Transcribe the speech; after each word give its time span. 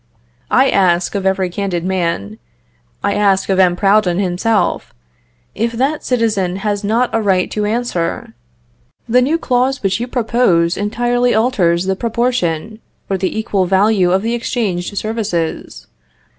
I 0.49 0.67
ask 0.71 1.13
of 1.13 1.27
every 1.27 1.51
candid 1.51 1.83
man, 1.85 2.39
I 3.03 3.13
ask 3.13 3.49
of 3.49 3.59
M. 3.59 3.75
Proudhon 3.75 4.17
himself, 4.17 4.95
if 5.53 5.73
the 5.77 5.99
citizen 5.99 6.55
has 6.65 6.83
not 6.83 7.13
a 7.13 7.21
right 7.21 7.51
to 7.51 7.65
answer, 7.67 8.33
"The 9.07 9.21
new 9.21 9.37
clause 9.37 9.83
which 9.83 9.99
you 9.99 10.07
propose 10.07 10.75
entirely 10.75 11.35
alters 11.35 11.85
the 11.85 11.95
proportion 11.95 12.79
or 13.11 13.17
the 13.19 13.37
equal 13.37 13.65
value 13.67 14.11
of 14.11 14.23
the 14.23 14.33
exchanged 14.33 14.97
services. 14.97 15.85